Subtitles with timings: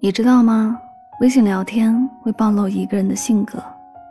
[0.00, 0.80] 你知道吗？
[1.20, 3.60] 微信聊天会暴露一个人的性格，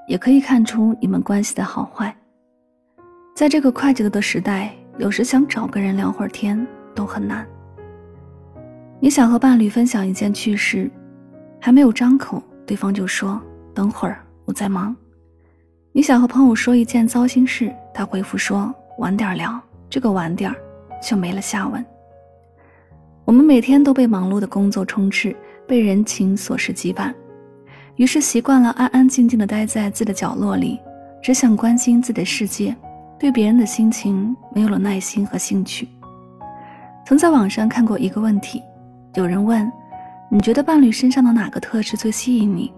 [0.05, 2.13] 也可以看出你们关系的好坏。
[3.33, 7.47] 在这个快节奏的时代，有时想找个人聊会儿天都很难。
[8.99, 10.91] 你想和伴侣分享一件趣事，
[11.57, 13.41] 还没有张口，对方就说
[13.73, 14.93] ：“等会儿，我在忙。”
[15.93, 19.57] 你想和朋友说一件糟心事，他回复说：“晚点聊。”
[19.89, 20.53] 这个晚点
[21.01, 21.83] 就没了下文。
[23.23, 25.33] 我们每天都被忙碌的工作充斥。
[25.67, 27.13] 被人情琐事羁绊，
[27.97, 30.79] 于是习惯了安安静静的待在自己的角落里，
[31.21, 32.73] 只想关心自己的世界，
[33.19, 35.87] 对别人的心情没有了耐心和兴趣。
[37.05, 38.63] 曾在网上看过一个问题，
[39.15, 39.69] 有人问
[40.31, 42.73] ：“你觉得伴侣身上的哪个特质最吸引你？”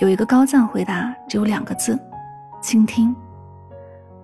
[0.00, 1.96] 有一个高赞回答只有两个字：
[2.60, 3.14] 倾听。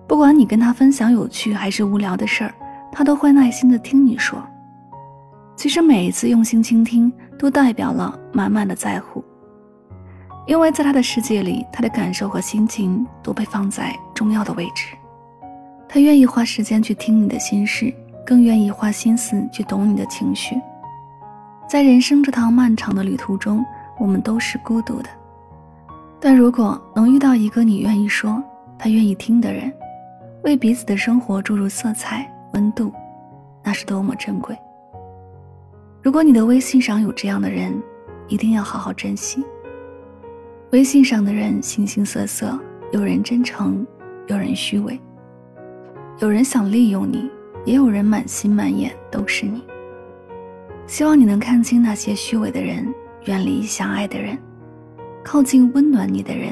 [0.07, 2.53] 不管你跟他分享有趣还是无聊的事儿，
[2.91, 4.41] 他都会耐心的听你说。
[5.55, 9.23] 其实每一次用心倾听，都代表了满满的在乎。
[10.45, 14.95] 因为在他的世界里，他的感受和心情都被放在重要的位置。
[15.87, 17.93] 他愿意花时间去听你的心事，
[18.25, 20.59] 更愿意花心思去懂你的情绪。
[21.67, 23.63] 在人生这趟漫长的旅途中，
[23.97, 25.09] 我们都是孤独的。
[26.19, 28.43] 但如果能遇到一个你愿意说、
[28.77, 29.71] 他愿意听的人，
[30.43, 32.91] 为彼此的生活注入色彩、温度，
[33.63, 34.57] 那是多么珍贵。
[36.09, 37.71] 如果你的微信上有这样的人，
[38.27, 39.45] 一定要好好珍惜。
[40.71, 42.59] 微信上的人形形色色，
[42.91, 43.85] 有人真诚，
[44.25, 44.99] 有人虚伪，
[46.17, 47.29] 有人想利用你，
[47.63, 49.63] 也有人满心满眼都是你。
[50.87, 52.91] 希望你能看清那些虚伪的人，
[53.25, 54.35] 远离相爱的人，
[55.23, 56.51] 靠近温暖你的人，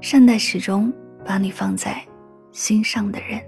[0.00, 0.90] 善待始终
[1.26, 2.02] 把你放在
[2.52, 3.38] 心上的人。